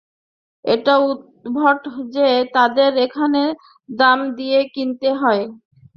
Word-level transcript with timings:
এটা 0.65 0.93
উদ্ভট 1.05 1.81
যে 2.13 2.27
তোমাদের 2.47 2.91
এখানে 3.05 3.41
দাম 3.89 4.19
দিয়ে 4.37 4.59
কিনতে 4.73 5.09
হয়। 5.21 5.43